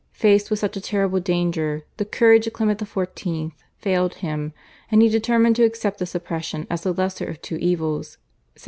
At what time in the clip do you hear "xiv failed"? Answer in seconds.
2.79-4.15